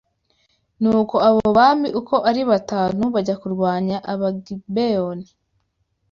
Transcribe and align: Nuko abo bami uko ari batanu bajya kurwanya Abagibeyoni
Nuko 0.81 1.15
abo 1.27 1.41
bami 1.57 1.89
uko 1.99 2.15
ari 2.29 2.41
batanu 2.51 3.03
bajya 3.15 3.35
kurwanya 3.41 3.97
Abagibeyoni 4.11 5.27